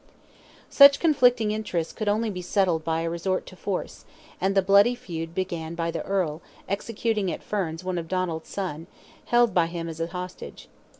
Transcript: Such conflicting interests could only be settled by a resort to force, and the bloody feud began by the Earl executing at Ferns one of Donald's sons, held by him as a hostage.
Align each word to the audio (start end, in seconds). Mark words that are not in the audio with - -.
Such 0.71 0.99
conflicting 0.99 1.51
interests 1.51 1.93
could 1.93 2.09
only 2.09 2.31
be 2.31 2.41
settled 2.41 2.83
by 2.83 3.01
a 3.01 3.09
resort 3.11 3.45
to 3.45 3.55
force, 3.55 4.03
and 4.41 4.55
the 4.55 4.63
bloody 4.63 4.95
feud 4.95 5.35
began 5.35 5.75
by 5.75 5.91
the 5.91 6.01
Earl 6.03 6.41
executing 6.67 7.31
at 7.31 7.43
Ferns 7.43 7.83
one 7.83 7.99
of 7.99 8.07
Donald's 8.07 8.49
sons, 8.49 8.87
held 9.25 9.53
by 9.53 9.67
him 9.67 9.87
as 9.87 9.99
a 9.99 10.07
hostage. 10.07 10.69